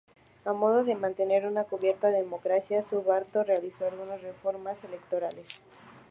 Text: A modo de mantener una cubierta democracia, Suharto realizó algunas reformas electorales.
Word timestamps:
A 0.45 0.51
modo 0.51 0.83
de 0.83 0.95
mantener 0.95 1.45
una 1.45 1.65
cubierta 1.65 2.07
democracia, 2.09 2.81
Suharto 2.81 3.43
realizó 3.43 3.85
algunas 3.85 4.19
reformas 4.23 4.83
electorales. 4.83 5.61